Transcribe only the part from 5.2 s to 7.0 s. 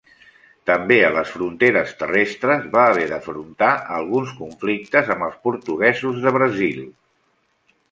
els portuguesos de Brasil.